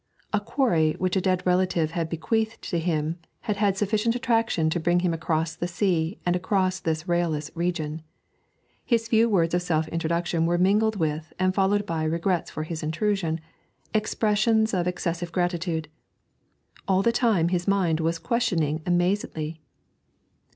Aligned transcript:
A 0.33 0.39
quarry 0.39 0.93
which 0.93 1.15
a 1.15 1.21
dead 1.21 1.43
relative 1.45 1.91
had 1.91 2.09
bequeathed 2.09 2.59
to 2.71 2.79
him 2.79 3.19
had 3.41 3.57
had 3.57 3.77
sufficient 3.77 4.15
attraction 4.15 4.67
to 4.71 4.79
bring 4.79 5.01
him 5.01 5.13
across 5.13 5.53
the 5.53 5.67
sea 5.67 6.17
and 6.25 6.35
across 6.35 6.79
this 6.79 7.03
railless 7.03 7.51
region. 7.53 8.01
His 8.83 9.07
few 9.07 9.29
words 9.29 9.53
of 9.53 9.61
self 9.61 9.87
introduction 9.89 10.47
were 10.47 10.57
mingled 10.57 10.95
with 10.95 11.31
and 11.37 11.53
followed 11.53 11.85
by 11.85 12.03
regrets 12.05 12.49
for 12.49 12.63
his 12.63 12.81
intrusion, 12.81 13.41
expressions 13.93 14.73
of 14.73 14.87
excessive 14.87 15.31
gratitude. 15.31 15.87
All 16.87 17.03
the 17.03 17.11
time 17.11 17.49
his 17.49 17.67
mind 17.67 17.99
was 17.99 18.17
questioning 18.17 18.81
amazedly. 18.87 19.61